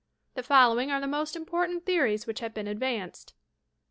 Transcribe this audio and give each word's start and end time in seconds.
The 0.33 0.41
following 0.41 0.89
are 0.89 0.99
the 0.99 1.05
most 1.05 1.35
important 1.35 1.85
theories 1.85 2.25
which 2.25 2.39
have 2.39 2.55
been 2.55 2.65
advanced: 2.65 3.35
1. 3.35 3.39